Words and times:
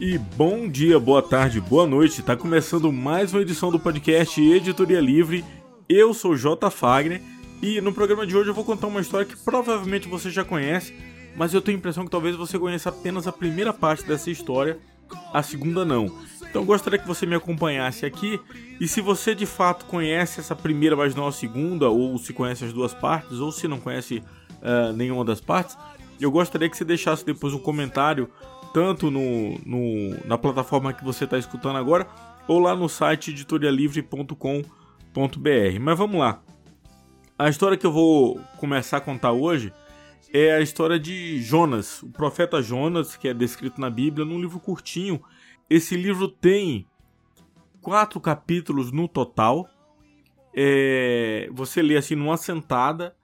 E 0.00 0.18
bom 0.18 0.68
dia, 0.68 0.98
boa 0.98 1.22
tarde, 1.22 1.60
boa 1.60 1.86
noite. 1.86 2.20
Tá 2.20 2.36
começando 2.36 2.92
mais 2.92 3.32
uma 3.32 3.42
edição 3.42 3.70
do 3.70 3.78
podcast 3.78 4.40
Editoria 4.42 5.00
Livre. 5.00 5.44
Eu 5.88 6.12
sou 6.12 6.36
J 6.36 6.68
Fagner 6.68 7.22
e 7.62 7.80
no 7.80 7.92
programa 7.92 8.26
de 8.26 8.36
hoje 8.36 8.50
eu 8.50 8.54
vou 8.54 8.64
contar 8.64 8.88
uma 8.88 9.00
história 9.00 9.24
que 9.24 9.36
provavelmente 9.36 10.08
você 10.08 10.30
já 10.30 10.44
conhece, 10.44 10.92
mas 11.36 11.54
eu 11.54 11.62
tenho 11.62 11.76
a 11.76 11.78
impressão 11.78 12.04
que 12.04 12.10
talvez 12.10 12.34
você 12.34 12.58
conheça 12.58 12.88
apenas 12.88 13.28
a 13.28 13.32
primeira 13.32 13.72
parte 13.72 14.04
dessa 14.04 14.32
história, 14.32 14.78
a 15.32 15.44
segunda 15.44 15.84
não. 15.84 16.12
Então 16.42 16.64
gostaria 16.64 16.98
que 16.98 17.06
você 17.06 17.24
me 17.24 17.36
acompanhasse 17.36 18.04
aqui 18.04 18.40
e 18.80 18.88
se 18.88 19.00
você 19.00 19.32
de 19.32 19.46
fato 19.46 19.84
conhece 19.84 20.40
essa 20.40 20.56
primeira, 20.56 20.96
mas 20.96 21.14
não 21.14 21.28
a 21.28 21.32
segunda, 21.32 21.88
ou 21.88 22.18
se 22.18 22.32
conhece 22.32 22.64
as 22.64 22.72
duas 22.72 22.92
partes, 22.92 23.38
ou 23.38 23.52
se 23.52 23.68
não 23.68 23.78
conhece 23.78 24.24
uh, 24.60 24.92
nenhuma 24.92 25.24
das 25.24 25.40
partes, 25.40 25.78
eu 26.20 26.30
gostaria 26.30 26.68
que 26.68 26.76
você 26.76 26.84
deixasse 26.84 27.24
depois 27.24 27.52
um 27.52 27.58
comentário 27.58 28.28
tanto 28.74 29.08
no, 29.08 29.56
no 29.64 30.26
na 30.26 30.36
plataforma 30.36 30.92
que 30.92 31.04
você 31.04 31.24
está 31.24 31.38
escutando 31.38 31.76
agora 31.76 32.08
ou 32.48 32.58
lá 32.58 32.74
no 32.74 32.88
site 32.88 33.30
editorialivre.com.br. 33.30 35.80
Mas 35.80 35.96
vamos 35.96 36.18
lá. 36.18 36.42
A 37.38 37.48
história 37.48 37.78
que 37.78 37.86
eu 37.86 37.92
vou 37.92 38.40
começar 38.58 38.96
a 38.96 39.00
contar 39.00 39.30
hoje 39.30 39.72
é 40.32 40.56
a 40.56 40.60
história 40.60 40.98
de 40.98 41.40
Jonas, 41.40 42.02
o 42.02 42.10
profeta 42.10 42.60
Jonas, 42.60 43.16
que 43.16 43.28
é 43.28 43.34
descrito 43.34 43.80
na 43.80 43.88
Bíblia 43.88 44.26
num 44.26 44.40
livro 44.40 44.58
curtinho. 44.58 45.22
Esse 45.70 45.96
livro 45.96 46.26
tem 46.26 46.84
quatro 47.80 48.20
capítulos 48.20 48.90
no 48.90 49.06
total. 49.06 49.68
É, 50.52 51.48
você 51.52 51.80
lê 51.80 51.96
assim 51.96 52.16
numa 52.16 52.36
sentada, 52.36 53.14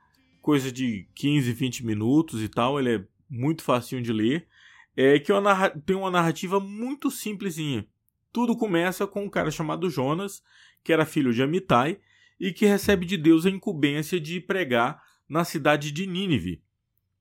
coisa 0.41 0.71
de 0.71 1.09
15, 1.17 1.53
20 1.53 1.85
minutos 1.85 2.41
e 2.41 2.49
tal. 2.49 2.79
Ele 2.79 2.95
é 2.95 3.05
muito 3.29 3.65
facinho 3.65 4.01
de 4.01 4.13
ler 4.13 4.47
é 4.97 5.19
que 5.19 5.33
uma 5.33 5.71
tem 5.71 5.97
uma 5.97 6.11
narrativa 6.11 6.61
muito 6.61 7.11
simplesinha. 7.11 7.87
Tudo 8.33 8.57
começa 8.57 9.07
com 9.07 9.25
um 9.25 9.31
cara 9.31 9.51
chamado 9.51 9.91
Jonas, 9.91 10.43
que 10.85 10.93
era 10.93 11.07
filho 11.07 11.33
de 11.33 11.43
Amitai, 11.43 11.99
e 12.39 12.53
que 12.53 12.67
recebe 12.67 13.05
de 13.05 13.17
Deus 13.17 13.45
a 13.45 13.51
incumbência 13.51 14.21
de 14.21 14.41
pregar 14.41 15.03
na 15.29 15.45
cidade 15.45 15.93
de 15.93 16.07
Nínive. 16.07 16.63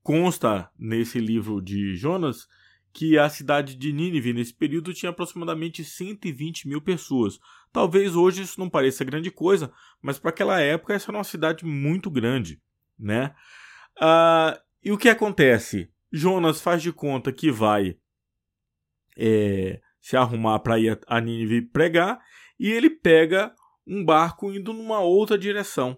Consta 0.02 0.70
nesse 0.78 1.20
livro 1.20 1.62
de 1.62 1.96
Jonas 1.96 2.48
que 2.92 3.18
a 3.18 3.30
cidade 3.30 3.76
de 3.76 3.94
Nínive 3.94 4.34
nesse 4.34 4.54
período 4.54 4.94
tinha 4.94 5.12
aproximadamente 5.12 5.84
120 5.84 6.68
mil 6.68 6.82
pessoas. 6.82 7.40
Talvez 7.72 8.16
hoje 8.16 8.42
isso 8.42 8.60
não 8.60 8.70
pareça 8.70 9.06
grande 9.06 9.30
coisa, 9.30 9.72
mas 10.02 10.18
para 10.18 10.32
aquela 10.32 10.60
época 10.60 10.94
essa 10.94 11.12
era 11.12 11.18
uma 11.18 11.24
cidade 11.24 11.66
muito 11.66 12.10
grande, 12.10 12.60
né? 12.98 13.36
Ah, 14.00 14.60
e 14.84 14.92
o 14.92 14.98
que 14.98 15.10
acontece? 15.10 15.92
Jonas 16.12 16.62
faz 16.62 16.82
de 16.82 16.92
conta 16.92 17.32
que 17.32 17.52
vai 17.52 17.98
é, 19.18 19.82
se 20.02 20.16
arrumar 20.18 20.60
para 20.60 20.80
ir 20.80 21.00
a 21.08 21.20
Nínive 21.20 21.62
pregar 21.62 22.20
e 22.60 22.70
ele 22.72 22.90
pega 22.90 23.54
um 23.86 24.04
barco 24.04 24.52
indo 24.52 24.74
numa 24.74 25.00
outra 25.00 25.38
direção. 25.38 25.98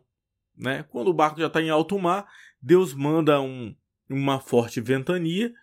Né? 0.56 0.84
Quando 0.84 1.10
o 1.10 1.14
barco 1.14 1.40
já 1.40 1.48
está 1.48 1.62
em 1.62 1.70
alto 1.70 1.98
mar, 1.98 2.28
Deus 2.62 2.94
manda 2.94 3.42
um, 3.42 3.76
uma 4.10 4.40
forte 4.40 4.80
ventania 4.80 5.54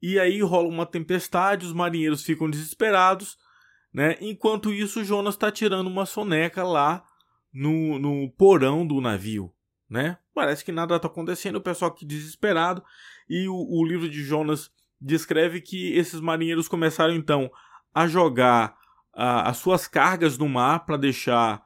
e 0.00 0.18
aí 0.18 0.40
rola 0.40 0.68
uma 0.68 0.86
tempestade, 0.86 1.66
os 1.66 1.72
marinheiros 1.72 2.22
ficam 2.22 2.48
desesperados. 2.48 3.36
Né? 3.92 4.16
Enquanto 4.20 4.72
isso, 4.72 5.04
Jonas 5.04 5.34
está 5.34 5.50
tirando 5.50 5.86
uma 5.86 6.06
soneca 6.06 6.62
lá 6.62 7.04
no, 7.52 7.98
no 7.98 8.30
porão 8.32 8.86
do 8.86 9.00
navio. 9.00 9.52
Né? 9.88 10.18
Parece 10.34 10.64
que 10.64 10.72
nada 10.72 10.96
está 10.96 11.08
acontecendo, 11.08 11.56
o 11.56 11.60
pessoal 11.60 11.90
aqui 11.90 12.04
desesperado. 12.04 12.82
E 13.28 13.48
o, 13.48 13.54
o 13.54 13.84
livro 13.84 14.08
de 14.08 14.22
Jonas 14.22 14.70
descreve 15.00 15.60
que 15.60 15.92
esses 15.94 16.20
marinheiros 16.20 16.68
começaram 16.68 17.14
então 17.14 17.50
a 17.94 18.06
jogar 18.06 18.76
a, 19.12 19.48
as 19.50 19.56
suas 19.58 19.86
cargas 19.88 20.38
no 20.38 20.48
mar 20.48 20.84
para 20.84 20.96
deixar 20.96 21.62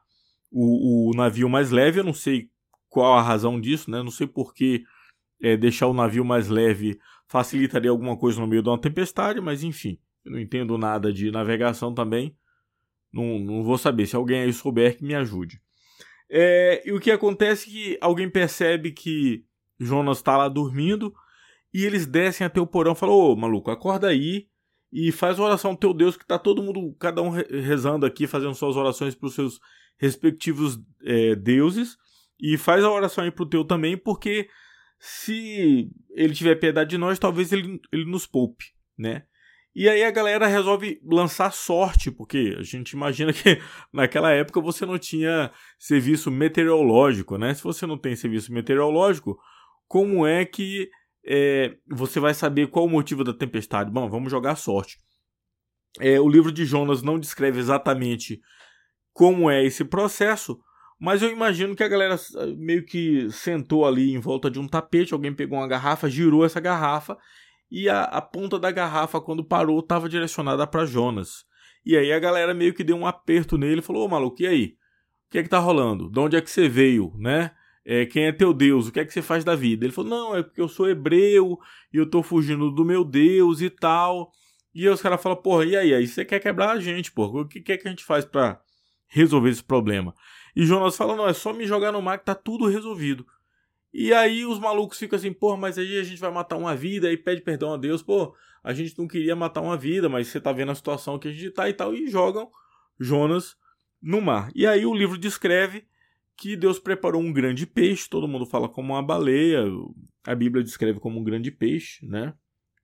o, 0.50 1.10
o, 1.10 1.14
navio 1.14 1.48
mais 1.48 1.70
leve. 1.70 2.00
Eu 2.00 2.04
não 2.04 2.14
sei 2.14 2.50
qual 2.88 3.14
a 3.14 3.22
razão 3.22 3.60
disso, 3.60 3.90
né? 3.90 4.02
Não 4.02 4.10
sei 4.10 4.26
por 4.26 4.54
que 4.54 4.84
é, 5.40 5.56
deixar 5.56 5.86
o 5.86 5.94
navio 5.94 6.24
mais 6.24 6.48
leve 6.48 6.98
facilitaria 7.26 7.90
alguma 7.90 8.16
coisa 8.16 8.40
no 8.40 8.46
meio 8.46 8.62
de 8.62 8.68
uma 8.68 8.80
tempestade, 8.80 9.40
mas 9.40 9.62
enfim, 9.62 9.98
eu 10.24 10.32
não 10.32 10.40
entendo 10.40 10.76
nada 10.76 11.12
de 11.12 11.30
navegação 11.30 11.94
também. 11.94 12.36
Não, 13.12 13.38
não 13.38 13.62
vou 13.62 13.78
saber. 13.78 14.06
Se 14.06 14.16
alguém 14.16 14.42
aí 14.42 14.52
souber, 14.52 14.96
que 14.96 15.04
me 15.04 15.14
ajude. 15.14 15.60
É, 16.28 16.82
e 16.84 16.92
o 16.92 17.00
que 17.00 17.10
acontece 17.10 17.68
é 17.68 17.72
que 17.72 17.98
alguém 18.00 18.30
percebe 18.30 18.92
que 18.92 19.44
Jonas 19.78 20.18
está 20.18 20.36
lá 20.36 20.48
dormindo 20.48 21.14
e 21.72 21.84
eles 21.84 22.06
descem 22.06 22.46
até 22.46 22.60
o 22.60 22.66
porão 22.66 22.92
e 22.92 22.96
falam: 22.96 23.14
Ô 23.14 23.36
maluco, 23.36 23.70
acorda 23.70 24.08
aí 24.08 24.46
e 24.92 25.12
faz 25.12 25.38
oração 25.38 25.72
ao 25.72 25.76
teu 25.76 25.94
Deus, 25.94 26.16
que 26.16 26.26
tá 26.26 26.38
todo 26.38 26.62
mundo, 26.62 26.94
cada 26.98 27.22
um 27.22 27.30
rezando 27.30 28.04
aqui, 28.04 28.26
fazendo 28.26 28.54
suas 28.54 28.76
orações 28.76 29.14
para 29.14 29.26
os 29.26 29.34
seus 29.34 29.60
respectivos 29.98 30.78
é, 31.04 31.34
deuses. 31.36 31.96
E 32.40 32.56
faz 32.56 32.82
a 32.82 32.90
oração 32.90 33.22
aí 33.22 33.30
pro 33.30 33.46
teu 33.46 33.64
também, 33.64 33.96
porque 33.96 34.48
se 34.98 35.90
ele 36.10 36.34
tiver 36.34 36.56
piedade 36.56 36.90
de 36.90 36.98
nós, 36.98 37.18
talvez 37.18 37.52
ele, 37.52 37.80
ele 37.92 38.04
nos 38.04 38.26
poupe, 38.26 38.64
né? 38.98 39.24
E 39.74 39.88
aí 39.88 40.02
a 40.02 40.10
galera 40.10 40.48
resolve 40.48 41.00
lançar 41.04 41.52
sorte, 41.52 42.10
porque 42.10 42.56
a 42.58 42.62
gente 42.62 42.90
imagina 42.90 43.32
que 43.32 43.60
naquela 43.92 44.32
época 44.32 44.60
você 44.60 44.84
não 44.84 44.98
tinha 44.98 45.52
serviço 45.78 46.30
meteorológico, 46.30 47.38
né? 47.38 47.54
Se 47.54 47.62
você 47.62 47.86
não 47.86 47.96
tem 47.96 48.16
serviço 48.16 48.52
meteorológico, 48.52 49.38
como 49.86 50.26
é 50.26 50.44
que 50.44 50.90
é, 51.24 51.76
você 51.88 52.18
vai 52.18 52.34
saber 52.34 52.68
qual 52.68 52.86
o 52.86 52.90
motivo 52.90 53.24
da 53.24 53.32
tempestade. 53.32 53.90
Bom, 53.90 54.08
vamos 54.08 54.30
jogar 54.30 54.56
sorte. 54.56 54.98
É, 55.98 56.20
o 56.20 56.28
livro 56.28 56.52
de 56.52 56.64
Jonas 56.64 57.02
não 57.02 57.18
descreve 57.18 57.58
exatamente 57.58 58.40
como 59.12 59.50
é 59.50 59.64
esse 59.64 59.84
processo, 59.84 60.58
mas 60.98 61.22
eu 61.22 61.30
imagino 61.30 61.74
que 61.74 61.82
a 61.82 61.88
galera 61.88 62.14
ah, 62.14 62.46
meio 62.56 62.84
que 62.84 63.28
sentou 63.30 63.86
ali 63.86 64.14
em 64.14 64.20
volta 64.20 64.50
de 64.50 64.60
um 64.60 64.68
tapete, 64.68 65.12
alguém 65.12 65.34
pegou 65.34 65.58
uma 65.58 65.66
garrafa, 65.66 66.08
girou 66.08 66.44
essa 66.44 66.60
garrafa 66.60 67.16
e 67.70 67.88
a, 67.88 68.02
a 68.02 68.20
ponta 68.20 68.58
da 68.58 68.70
garrafa, 68.70 69.20
quando 69.20 69.44
parou, 69.44 69.80
estava 69.80 70.08
direcionada 70.08 70.66
para 70.66 70.84
Jonas. 70.84 71.44
E 71.84 71.96
aí 71.96 72.12
a 72.12 72.18
galera 72.18 72.52
meio 72.52 72.74
que 72.74 72.84
deu 72.84 72.96
um 72.96 73.06
aperto 73.06 73.56
nele 73.56 73.80
e 73.80 73.82
falou: 73.82 74.04
Ô 74.04 74.08
maluco, 74.08 74.42
e 74.42 74.46
aí? 74.46 74.76
O 75.26 75.30
que 75.30 75.38
é 75.38 75.42
que 75.42 75.48
tá 75.48 75.58
rolando? 75.58 76.10
De 76.10 76.18
onde 76.18 76.36
é 76.36 76.40
que 76.40 76.50
você 76.50 76.68
veio, 76.68 77.14
né? 77.16 77.52
É, 77.92 78.06
quem 78.06 78.26
é 78.26 78.30
teu 78.30 78.54
Deus, 78.54 78.86
o 78.86 78.92
que 78.92 79.00
é 79.00 79.04
que 79.04 79.12
você 79.12 79.20
faz 79.20 79.42
da 79.42 79.56
vida? 79.56 79.84
Ele 79.84 79.92
falou, 79.92 80.08
não, 80.08 80.36
é 80.36 80.44
porque 80.44 80.60
eu 80.60 80.68
sou 80.68 80.88
hebreu 80.88 81.58
e 81.92 81.96
eu 81.96 82.08
tô 82.08 82.22
fugindo 82.22 82.70
do 82.70 82.84
meu 82.84 83.04
Deus 83.04 83.60
e 83.60 83.68
tal. 83.68 84.30
E 84.72 84.86
aí 84.86 84.94
os 84.94 85.02
caras 85.02 85.20
falam, 85.20 85.36
porra, 85.36 85.64
e 85.64 85.76
aí? 85.76 85.92
Aí 85.92 86.06
você 86.06 86.24
quer 86.24 86.38
quebrar 86.38 86.70
a 86.70 86.78
gente, 86.78 87.10
porra, 87.10 87.40
o 87.40 87.48
que, 87.48 87.58
é 87.72 87.76
que 87.76 87.88
a 87.88 87.90
gente 87.90 88.04
faz 88.04 88.24
para 88.24 88.60
resolver 89.08 89.50
esse 89.50 89.64
problema? 89.64 90.14
E 90.54 90.64
Jonas 90.64 90.96
fala, 90.96 91.16
não, 91.16 91.26
é 91.26 91.32
só 91.32 91.52
me 91.52 91.66
jogar 91.66 91.90
no 91.90 92.00
mar 92.00 92.20
que 92.20 92.26
tá 92.26 92.32
tudo 92.32 92.68
resolvido. 92.68 93.26
E 93.92 94.14
aí 94.14 94.46
os 94.46 94.60
malucos 94.60 94.96
ficam 94.96 95.18
assim, 95.18 95.32
porra, 95.32 95.56
mas 95.56 95.76
aí 95.76 95.98
a 95.98 96.04
gente 96.04 96.20
vai 96.20 96.30
matar 96.30 96.58
uma 96.58 96.76
vida, 96.76 97.08
aí 97.08 97.16
pede 97.16 97.42
perdão 97.42 97.74
a 97.74 97.76
Deus, 97.76 98.04
pô, 98.04 98.36
a 98.62 98.72
gente 98.72 98.96
não 98.96 99.08
queria 99.08 99.34
matar 99.34 99.62
uma 99.62 99.76
vida, 99.76 100.08
mas 100.08 100.28
você 100.28 100.40
tá 100.40 100.52
vendo 100.52 100.70
a 100.70 100.76
situação 100.76 101.18
que 101.18 101.26
a 101.26 101.32
gente 101.32 101.50
tá 101.50 101.68
e 101.68 101.72
tal, 101.72 101.92
e 101.92 102.08
jogam 102.08 102.48
Jonas 103.00 103.56
no 104.00 104.20
mar. 104.20 104.48
E 104.54 104.64
aí 104.64 104.86
o 104.86 104.94
livro 104.94 105.18
descreve 105.18 105.89
que 106.40 106.56
Deus 106.56 106.78
preparou 106.78 107.20
um 107.20 107.30
grande 107.30 107.66
peixe, 107.66 108.08
todo 108.08 108.26
mundo 108.26 108.46
fala 108.46 108.66
como 108.66 108.94
uma 108.94 109.02
baleia, 109.02 109.62
a 110.24 110.34
Bíblia 110.34 110.64
descreve 110.64 110.98
como 110.98 111.20
um 111.20 111.22
grande 111.22 111.50
peixe, 111.50 112.06
né? 112.06 112.32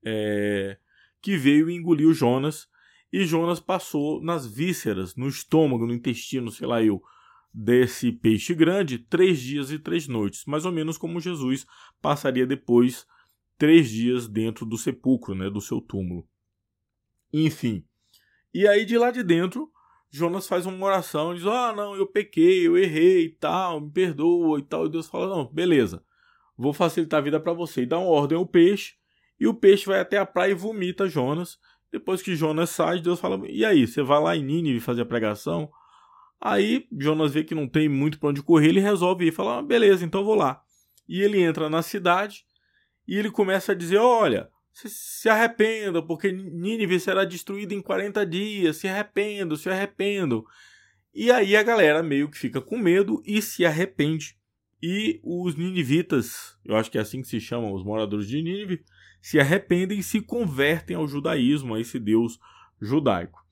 É, 0.05 0.76
que 1.23 1.38
veio 1.38 1.70
e 1.70 1.75
engoliu 1.75 2.12
Jonas, 2.12 2.69
e 3.11 3.25
Jonas 3.25 3.58
passou 3.58 4.23
nas 4.23 4.47
vísceras, 4.47 5.17
no 5.17 5.26
estômago, 5.26 5.87
no 5.87 5.94
intestino, 5.94 6.50
sei 6.50 6.67
lá 6.67 6.82
eu, 6.82 7.03
desse 7.50 8.12
peixe 8.12 8.55
grande, 8.55 8.99
três 8.99 9.41
dias 9.41 9.70
e 9.70 9.79
três 9.79 10.06
noites, 10.06 10.44
mais 10.44 10.67
ou 10.67 10.70
menos 10.70 10.99
como 10.99 11.19
Jesus 11.19 11.67
passaria 12.02 12.47
depois 12.47 13.06
três 13.56 13.88
dias 13.88 14.29
dentro 14.29 14.67
do 14.67 14.76
sepulcro, 14.76 15.35
né, 15.35 15.49
do 15.49 15.62
seu 15.62 15.81
túmulo. 15.81 16.29
Enfim, 17.32 17.87
e 18.52 18.69
aí 18.69 18.85
de 18.85 18.99
lá 18.99 19.11
de 19.11 19.23
dentro 19.23 19.73
Jonas 20.17 20.49
faz 20.49 20.65
uma 20.65 20.87
oração, 20.87 21.35
diz: 21.35 21.47
Ah, 21.47 21.75
não, 21.77 21.95
eu 21.95 22.07
pequei, 22.07 22.67
eu 22.67 22.79
errei 22.79 23.27
e 23.27 23.31
tal, 23.31 23.81
me 23.81 23.91
perdoa 23.91 24.59
e 24.59 24.63
tal. 24.63 24.87
E 24.87 24.89
Deus 24.89 25.07
fala: 25.07 25.29
Não, 25.29 25.47
beleza, 25.47 26.03
vou 26.57 26.73
facilitar 26.73 27.19
a 27.19 27.23
vida 27.23 27.39
para 27.39 27.53
você. 27.53 27.83
E 27.83 27.87
dá 27.87 27.99
uma 27.99 28.09
ordem 28.09 28.39
ao 28.39 28.47
peixe, 28.47 28.95
e 29.39 29.47
o 29.47 29.53
peixe 29.53 29.85
vai 29.85 30.01
até 30.01 30.17
a 30.17 30.25
praia 30.25 30.53
e 30.53 30.55
vomita 30.55 31.07
Jonas. 31.07 31.59
Depois 31.93 32.23
que 32.23 32.35
Jonas 32.35 32.71
sai, 32.71 33.01
Deus 33.01 33.21
fala: 33.21 33.39
E 33.47 33.65
aí, 33.65 33.87
você 33.87 34.03
vai 34.03 34.21
lá 34.21 34.35
em 34.35 34.43
Nínive 34.43 34.81
fazer 34.81 35.03
a 35.03 35.07
pregação? 35.07 35.71
Aí 36.41 36.87
Jonas 36.99 37.33
vê 37.33 37.45
que 37.45 37.55
não 37.55 37.69
tem 37.69 37.89
muito 37.89 38.19
para 38.19 38.31
onde 38.31 38.43
correr, 38.43 38.69
ele 38.69 38.81
resolve 38.81 39.27
ir 39.27 39.29
e 39.29 39.33
fala: 39.33 39.59
ah, 39.59 39.62
Beleza, 39.62 40.05
então 40.05 40.25
vou 40.25 40.35
lá. 40.35 40.62
E 41.07 41.21
ele 41.21 41.41
entra 41.43 41.69
na 41.69 41.83
cidade 41.83 42.45
e 43.07 43.19
ele 43.19 43.31
começa 43.31 43.73
a 43.73 43.75
dizer: 43.75 43.99
Olha 43.99 44.51
se 44.84 45.28
arrependa, 45.28 46.02
porque 46.02 46.31
Nínive 46.31 47.00
será 47.00 47.25
destruída 47.25 47.73
em 47.73 47.81
40 47.81 48.26
dias. 48.26 48.76
Se 48.76 48.87
arrependam, 48.87 49.56
se 49.56 49.70
arrependam. 49.70 50.44
E 51.14 51.31
aí 51.31 51.56
a 51.56 51.62
galera 51.62 52.02
meio 52.02 52.31
que 52.31 52.38
fica 52.38 52.61
com 52.61 52.76
medo 52.76 53.23
e 53.25 53.40
se 53.40 53.64
arrepende. 53.64 54.37
E 54.82 55.19
os 55.25 55.56
ninivitas, 55.56 56.58
eu 56.62 56.76
acho 56.76 56.90
que 56.90 56.99
é 56.99 57.00
assim 57.00 57.23
que 57.23 57.28
se 57.28 57.40
chamam 57.40 57.73
os 57.73 57.82
moradores 57.82 58.28
de 58.28 58.43
Nínive, 58.43 58.84
se 59.23 59.40
arrependem 59.40 59.99
e 59.99 60.02
se 60.02 60.20
convertem 60.20 60.94
ao 60.94 61.08
judaísmo, 61.08 61.75
a 61.75 61.81
esse 61.81 61.99
Deus 61.99 62.38
judaico. 62.81 63.44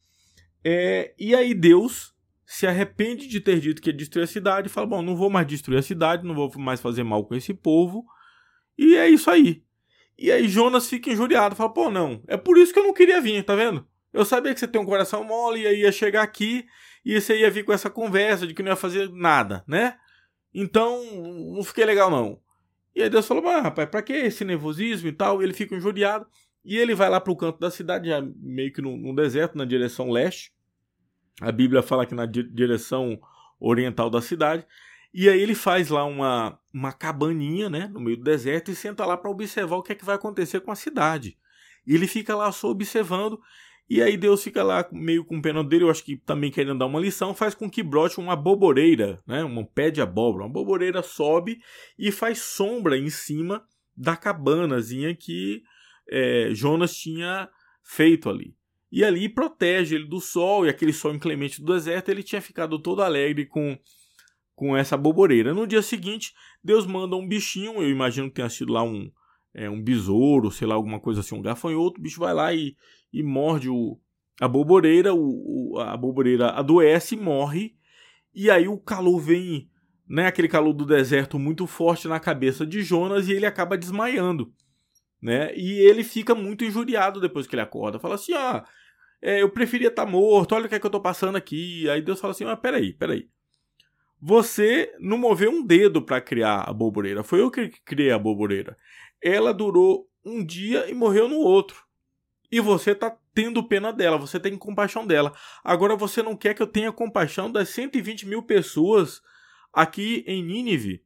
É, 0.63 1.15
e 1.19 1.35
aí 1.35 1.55
Deus 1.55 2.15
se 2.45 2.67
arrepende 2.67 3.27
de 3.27 3.41
ter 3.41 3.59
dito 3.59 3.81
que 3.81 3.89
ia 3.89 3.97
destruir 3.97 4.25
a 4.25 4.27
cidade 4.27 4.69
e 4.69 4.71
fala: 4.71 4.87
Bom, 4.87 5.03
não 5.03 5.17
vou 5.17 5.31
mais 5.31 5.47
destruir 5.47 5.79
a 5.79 5.83
cidade, 5.83 6.27
não 6.27 6.35
vou 6.35 6.53
mais 6.59 6.81
fazer 6.81 7.03
mal 7.03 7.25
com 7.25 7.35
esse 7.35 7.55
povo. 7.55 8.05
E 8.77 8.95
é 8.95 9.09
isso 9.09 9.31
aí. 9.31 9.64
E 10.19 10.31
aí 10.31 10.49
Jonas 10.49 10.89
fica 10.89 11.11
injuriado, 11.11 11.57
fala: 11.57 11.73
Pô, 11.73 11.91
não, 11.91 12.23
é 12.27 12.37
por 12.37 12.57
isso 12.57 12.73
que 12.73 12.79
eu 12.79 12.85
não 12.85 12.95
queria 12.95 13.21
vir, 13.21 13.45
tá 13.45 13.55
vendo? 13.55 13.87
Eu 14.13 14.25
sabia 14.25 14.55
que 14.55 14.61
você 14.61 14.69
tem 14.69 14.81
um 14.81 14.87
coração 14.87 15.25
mole 15.25 15.63
e 15.63 15.67
aí 15.67 15.81
ia 15.81 15.91
chegar 15.91 16.23
aqui 16.23 16.67
e 17.05 17.21
você 17.21 17.39
ia 17.39 17.51
vir 17.51 17.65
com 17.65 17.73
essa 17.73 17.91
conversa 17.91 18.47
de 18.47 18.55
que 18.55 18.63
não 18.63 18.71
ia 18.71 18.77
fazer 18.77 19.11
nada, 19.11 19.65
né? 19.67 19.97
Então, 20.55 21.03
não 21.53 21.65
fiquei 21.65 21.85
legal 21.85 22.09
não. 22.11 22.41
E 22.95 23.03
aí 23.03 23.11
Deus 23.11 23.27
falou: 23.27 23.43
Mas 23.43 23.63
rapaz, 23.63 23.89
pra 23.89 24.03
que 24.03 24.13
esse 24.13 24.45
nervosismo 24.45 25.09
e 25.09 25.13
tal? 25.13 25.41
E 25.41 25.45
ele 25.45 25.53
fica 25.53 25.75
injuriado. 25.75 26.27
E 26.65 26.79
ele 26.79 26.95
vai 26.95 27.11
lá 27.11 27.21
pro 27.21 27.37
canto 27.37 27.59
da 27.59 27.71
cidade, 27.71 28.09
já 28.09 28.23
meio 28.37 28.73
que 28.73 28.81
no, 28.81 28.97
no 28.97 29.15
deserto, 29.15 29.59
na 29.59 29.67
direção 29.67 30.11
leste. 30.11 30.51
A 31.41 31.53
Bíblia 31.53 31.83
fala 31.83 32.07
que 32.07 32.15
na 32.15 32.25
direção 32.25 33.21
oriental 33.61 34.09
da 34.09 34.23
cidade. 34.23 34.65
E 35.15 35.29
aí 35.29 35.41
ele 35.41 35.55
faz 35.55 35.91
lá 35.91 36.05
uma, 36.05 36.59
uma 36.73 36.93
cabaninha, 36.93 37.71
né, 37.71 37.87
no 37.87 38.01
meio 38.01 38.17
do 38.17 38.25
deserto 38.25 38.73
e 38.73 38.75
senta 38.75 39.07
lá 39.07 39.17
para 39.17 39.31
observar 39.31 39.77
o 39.77 39.83
que 39.83 39.93
é 39.93 39.95
que 39.95 40.05
vai 40.05 40.17
acontecer 40.17 40.61
com 40.61 40.73
a 40.73 40.75
cidade. 40.75 41.39
E 41.87 41.95
ele 41.95 42.09
fica 42.09 42.35
lá 42.35 42.51
só 42.51 42.69
observando. 42.69 43.41
E 43.89 44.03
aí 44.03 44.17
Deus 44.17 44.43
fica 44.43 44.65
lá 44.65 44.85
meio 44.91 45.25
com 45.25 45.41
pena 45.41 45.63
dele, 45.63 45.85
eu 45.85 45.91
acho 45.91 46.03
que 46.03 46.17
também 46.17 46.51
querendo 46.51 46.79
dar 46.79 46.87
uma 46.87 46.99
lição, 46.99 47.33
faz 47.33 47.55
com 47.55 47.71
que 47.71 47.83
brote 47.83 48.19
uma 48.19 48.35
boboreira, 48.35 49.23
né, 49.25 49.45
um 49.45 49.65
pé 49.65 49.89
de 49.89 50.01
abóbora. 50.01 50.45
Uma 50.45 50.53
boboreira 50.53 51.01
sobe 51.01 51.61
e 51.97 52.11
faz 52.11 52.41
sombra 52.41 52.99
em 52.99 53.09
cima 53.09 53.65
da 53.97 54.17
cabanazinha 54.17 55.15
que 55.15 55.63
é, 56.11 56.49
Jonas 56.53 56.97
tinha 56.97 57.49
feito 57.85 58.29
ali 58.29 58.57
e 58.95 59.05
ali 59.05 59.29
protege 59.29 59.97
ele 59.97 60.07
do 60.07 60.21
sol 60.21 60.65
e 60.65 60.69
aquele 60.69 60.93
sol 60.93 61.13
inclemente 61.13 61.61
do 61.61 61.73
deserto. 61.73 62.11
Ele 62.11 62.23
tinha 62.23 62.41
ficado 62.41 62.79
todo 62.79 63.03
alegre 63.03 63.45
com, 63.45 63.77
com 64.55 64.77
essa 64.77 64.97
boboreira. 64.97 65.53
No 65.53 65.67
dia 65.67 65.83
seguinte, 65.83 66.33
Deus 66.63 66.87
manda 66.87 67.17
um 67.17 67.27
bichinho, 67.27 67.83
eu 67.83 67.91
imagino 67.91 68.29
que 68.29 68.35
tenha 68.35 68.49
sido 68.49 68.73
lá 68.73 68.83
um, 68.83 69.11
é, 69.53 69.69
um 69.69 69.83
besouro, 69.83 70.51
sei 70.51 70.67
lá, 70.67 70.75
alguma 70.75 71.01
coisa 71.01 71.21
assim, 71.21 71.35
um 71.35 71.43
gafanhoto. 71.43 71.99
O 71.99 72.03
bicho 72.03 72.21
vai 72.21 72.35
lá 72.35 72.53
e, 72.53 72.77
e 73.13 73.23
morde 73.23 73.69
o, 73.69 73.99
a 74.41 74.49
boboreira, 74.49 75.15
o, 75.15 75.75
o, 75.75 75.79
a 75.79 75.97
boboreira 75.97 76.51
adoece 76.51 77.15
e 77.15 77.19
morre. 77.19 77.77
E 78.35 78.51
aí 78.51 78.67
o 78.67 78.79
calor 78.79 79.21
vem, 79.21 79.69
né, 80.09 80.27
aquele 80.27 80.49
calor 80.49 80.73
do 80.73 80.85
deserto 80.85 81.39
muito 81.39 81.67
forte 81.67 82.09
na 82.09 82.19
cabeça 82.19 82.67
de 82.67 82.83
Jonas 82.83 83.29
e 83.29 83.33
ele 83.33 83.47
acaba 83.47 83.79
desmaiando. 83.79 84.53
Né? 85.23 85.57
E 85.57 85.81
ele 85.81 86.05
fica 86.05 86.35
muito 86.35 86.65
injuriado 86.65 87.21
depois 87.21 87.47
que 87.47 87.55
ele 87.55 87.63
acorda. 87.63 87.99
Fala 87.99 88.17
assim: 88.17 88.35
ah, 88.35 88.65
é, 89.23 89.41
eu 89.41 89.49
preferia 89.49 89.89
estar 89.89 90.05
tá 90.05 90.11
morto, 90.11 90.55
olha 90.55 90.67
o 90.67 90.69
que 90.69 90.75
é 90.75 90.79
que 90.79 90.85
eu 90.85 90.89
estou 90.89 91.01
passando 91.01 91.37
aqui. 91.37 91.89
Aí 91.89 92.03
Deus 92.03 92.21
fala 92.21 92.33
assim: 92.33 92.45
mas 92.45 92.59
peraí, 92.59 92.93
peraí. 92.93 93.29
Você 94.27 94.91
não 94.99 95.19
moveu 95.19 95.51
um 95.51 95.63
dedo 95.63 96.01
para 96.01 96.19
criar 96.19 96.63
a 96.63 96.73
boboreira. 96.73 97.23
Foi 97.23 97.43
eu 97.43 97.51
que 97.51 97.69
criei 97.85 98.11
a 98.11 98.19
boboreira. 98.19 98.75
Ela 99.23 99.53
durou 99.53 100.09
um 100.25 100.43
dia 100.43 100.89
e 100.89 100.95
morreu 100.95 101.29
no 101.29 101.37
outro. 101.37 101.85
E 102.51 102.59
você 102.59 102.93
está 102.93 103.15
tendo 103.35 103.69
pena 103.69 103.93
dela, 103.93 104.17
você 104.17 104.41
tem 104.41 104.57
compaixão 104.57 105.07
dela. 105.07 105.35
Agora 105.63 105.95
você 105.95 106.23
não 106.23 106.35
quer 106.35 106.55
que 106.55 106.63
eu 106.63 106.67
tenha 106.67 106.91
compaixão 106.91 107.53
das 107.53 107.69
120 107.69 108.27
mil 108.27 108.43
pessoas 108.43 109.21
aqui 109.71 110.25
em 110.27 110.43
Nínive 110.43 111.05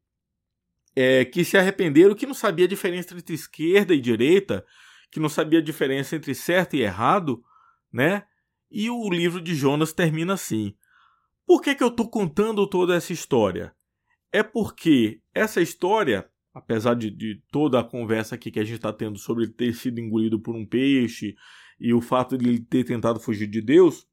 é, 0.95 1.25
que 1.25 1.45
se 1.45 1.59
arrependeram, 1.59 2.15
que 2.15 2.27
não 2.27 2.35
sabia 2.35 2.67
a 2.67 2.69
diferença 2.69 3.17
entre 3.17 3.35
esquerda 3.35 3.93
e 3.93 4.01
direita, 4.01 4.65
que 5.11 5.19
não 5.19 5.29
sabia 5.29 5.59
a 5.59 5.63
diferença 5.63 6.15
entre 6.15 6.37
certo 6.37 6.77
e 6.77 6.83
errado, 6.83 7.43
né? 7.93 8.23
E 8.71 8.89
o 8.89 9.11
livro 9.11 9.41
de 9.41 9.57
Jonas 9.57 9.93
termina 9.93 10.35
assim. 10.35 10.77
Por 11.49 11.63
que, 11.63 11.75
que 11.75 11.83
eu 11.83 11.89
estou 11.89 12.07
contando 12.11 12.67
toda 12.67 12.95
essa 12.95 13.11
história? 13.11 13.75
É 14.31 14.43
porque 14.43 15.23
essa 15.35 15.63
história, 15.63 16.29
apesar 16.53 16.93
de, 16.93 17.11
de 17.11 17.43
toda 17.51 17.81
a 17.81 17.85
conversa 17.85 18.35
aqui 18.35 18.51
que 18.51 18.61
a 18.61 18.65
gente 18.65 18.77
está 18.77 18.93
tendo 18.93 19.19
sobre 19.19 19.45
ele 19.45 19.53
ter 19.55 19.73
sido 19.73 19.99
engolido 19.99 20.39
por 20.39 20.55
um 20.55 20.67
peixe 20.67 21.35
e 21.81 21.95
o 21.95 22.03
fato 22.03 22.37
de 22.37 22.47
ele 22.47 22.61
ter 22.61 22.85
tentado 22.85 23.19
fugir 23.19 23.47
de 23.47 23.63
Deus, 23.63 24.07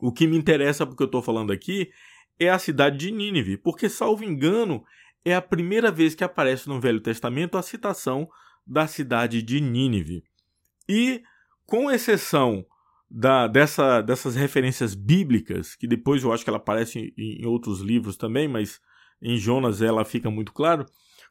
o 0.00 0.10
que 0.10 0.26
me 0.26 0.36
interessa 0.36 0.84
porque 0.84 1.04
eu 1.04 1.06
estou 1.06 1.22
falando 1.22 1.52
aqui 1.52 1.92
é 2.40 2.50
a 2.50 2.58
cidade 2.58 2.98
de 2.98 3.12
Nínive, 3.12 3.56
porque, 3.56 3.88
salvo 3.88 4.24
engano, 4.24 4.84
é 5.24 5.36
a 5.36 5.42
primeira 5.42 5.92
vez 5.92 6.16
que 6.16 6.24
aparece 6.24 6.68
no 6.68 6.80
Velho 6.80 7.00
Testamento 7.00 7.56
a 7.56 7.62
citação 7.62 8.28
da 8.66 8.88
cidade 8.88 9.42
de 9.42 9.60
Nínive. 9.60 10.24
E, 10.88 11.22
com 11.64 11.88
exceção 11.88 12.66
da, 13.10 13.46
dessa, 13.46 14.02
dessas 14.02 14.34
referências 14.34 14.94
bíblicas, 14.94 15.74
que 15.74 15.86
depois 15.86 16.22
eu 16.22 16.32
acho 16.32 16.44
que 16.44 16.50
ela 16.50 16.58
aparece 16.58 17.14
em, 17.16 17.42
em 17.42 17.46
outros 17.46 17.80
livros 17.80 18.16
também, 18.16 18.46
mas 18.46 18.80
em 19.20 19.36
Jonas 19.36 19.80
ela 19.80 20.04
fica 20.04 20.30
muito 20.30 20.52
claro, 20.52 20.84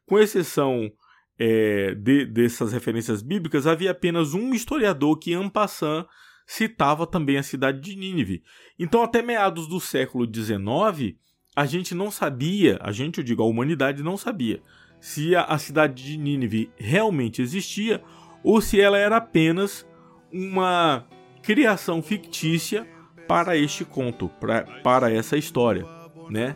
com 0.06 0.18
exceção 0.18 0.92
é, 1.38 1.94
de, 1.94 2.26
dessas 2.26 2.74
referências 2.74 3.22
bíblicas, 3.22 3.68
havia 3.68 3.92
apenas 3.92 4.34
um 4.34 4.54
historiador 4.54 5.18
que, 5.20 5.34
en 5.34 5.50
passant, 5.50 6.06
citava 6.46 7.06
também 7.06 7.38
a 7.38 7.44
cidade 7.44 7.80
de 7.80 7.96
Nínive. 7.96 8.42
Então, 8.80 9.04
até 9.04 9.22
meados 9.22 9.68
do 9.68 9.80
século 9.80 10.26
XIX, 10.26 11.16
a 11.56 11.66
gente 11.66 11.94
não 11.94 12.10
sabia, 12.10 12.80
a 12.82 12.92
gente, 12.92 13.20
eu 13.20 13.24
digo, 13.24 13.44
a 13.44 13.46
humanidade 13.46 14.02
não 14.02 14.18
sabia, 14.18 14.62
se 15.00 15.36
a, 15.36 15.44
a 15.44 15.58
cidade 15.58 16.04
de 16.04 16.18
Nínive 16.18 16.72
realmente 16.76 17.42
existia 17.42 18.02
ou 18.44 18.62
se 18.62 18.80
ela 18.80 18.98
era 18.98 19.18
apenas 19.18 19.86
uma 20.32 21.06
criação 21.48 22.02
fictícia 22.02 22.86
para 23.26 23.56
este 23.56 23.86
conto, 23.86 24.28
pra, 24.38 24.66
para 24.84 25.10
essa 25.10 25.38
história, 25.38 25.86
né? 26.30 26.56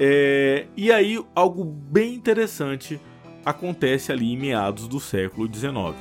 É, 0.00 0.66
e 0.76 0.90
aí 0.90 1.24
algo 1.32 1.64
bem 1.64 2.12
interessante 2.12 3.00
acontece 3.44 4.10
ali 4.10 4.32
em 4.32 4.36
meados 4.36 4.88
do 4.88 4.98
século 4.98 5.46
XIX. 5.46 5.94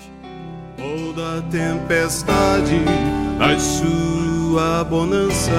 Toda 0.75 1.43
tempestade 1.51 2.79
traz 3.37 3.61
sua 3.61 4.83
bonança. 4.85 5.51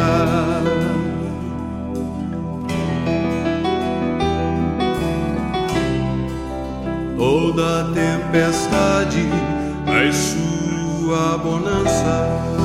Toda 7.16 7.92
tempestade 7.94 9.22
traz 9.84 10.16
sua 10.16 11.38
bonança 11.38 12.55